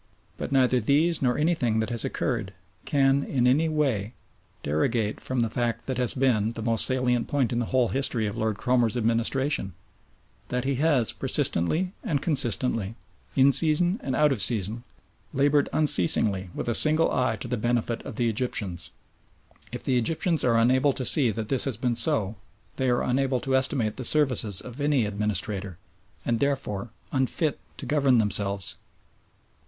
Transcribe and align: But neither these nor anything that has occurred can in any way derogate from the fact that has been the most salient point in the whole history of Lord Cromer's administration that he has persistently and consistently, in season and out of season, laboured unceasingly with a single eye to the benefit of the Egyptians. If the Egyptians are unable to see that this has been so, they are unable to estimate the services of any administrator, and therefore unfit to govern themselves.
But 0.35 0.51
neither 0.51 0.79
these 0.79 1.21
nor 1.21 1.37
anything 1.37 1.79
that 1.79 1.91
has 1.91 2.03
occurred 2.03 2.55
can 2.85 3.21
in 3.21 3.45
any 3.45 3.69
way 3.69 4.15
derogate 4.63 5.19
from 5.19 5.41
the 5.41 5.47
fact 5.51 5.85
that 5.85 5.99
has 5.99 6.15
been 6.15 6.53
the 6.53 6.63
most 6.63 6.85
salient 6.85 7.27
point 7.27 7.53
in 7.53 7.59
the 7.59 7.67
whole 7.67 7.89
history 7.89 8.25
of 8.25 8.35
Lord 8.35 8.57
Cromer's 8.57 8.97
administration 8.97 9.75
that 10.49 10.63
he 10.63 10.73
has 10.77 11.11
persistently 11.13 11.93
and 12.03 12.19
consistently, 12.19 12.95
in 13.35 13.51
season 13.51 13.99
and 14.01 14.15
out 14.15 14.31
of 14.31 14.41
season, 14.41 14.83
laboured 15.33 15.69
unceasingly 15.71 16.49
with 16.55 16.67
a 16.67 16.73
single 16.73 17.11
eye 17.11 17.35
to 17.35 17.47
the 17.47 17.55
benefit 17.55 18.03
of 18.03 18.15
the 18.15 18.27
Egyptians. 18.27 18.89
If 19.71 19.83
the 19.83 19.99
Egyptians 19.99 20.43
are 20.43 20.57
unable 20.57 20.93
to 20.93 21.05
see 21.05 21.29
that 21.29 21.49
this 21.49 21.65
has 21.65 21.77
been 21.77 21.95
so, 21.95 22.37
they 22.77 22.89
are 22.89 23.03
unable 23.03 23.39
to 23.41 23.55
estimate 23.55 23.97
the 23.97 24.03
services 24.03 24.61
of 24.61 24.81
any 24.81 25.05
administrator, 25.05 25.77
and 26.25 26.39
therefore 26.39 26.89
unfit 27.11 27.59
to 27.77 27.85
govern 27.85 28.17
themselves. 28.17 28.77